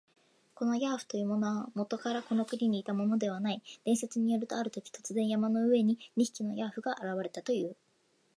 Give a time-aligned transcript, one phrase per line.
[0.55, 3.61] このヤーフというものは、もとからこの国にいたものではない。
[3.85, 7.75] 伝説によると、あるとき、突然、山の上に二匹のヤーフが現れたという。